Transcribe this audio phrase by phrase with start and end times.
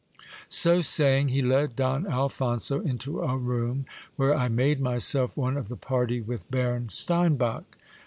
[0.49, 3.85] So saying, he led Don Alphonso into a room
[4.15, 7.77] where I made myself one of the party with Baron Steinbach.